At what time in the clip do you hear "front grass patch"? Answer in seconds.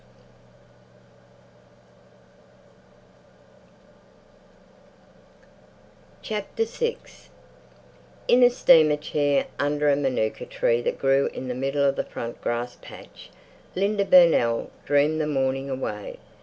12.03-13.29